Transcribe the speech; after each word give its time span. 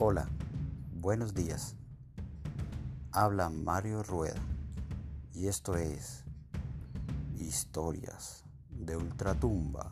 Hola, 0.00 0.28
buenos 0.92 1.34
días. 1.34 1.74
Habla 3.10 3.48
Mario 3.50 4.04
Rueda 4.04 4.38
y 5.34 5.48
esto 5.48 5.74
es 5.74 6.22
Historias 7.34 8.44
de 8.70 8.96
Ultratumba. 8.96 9.90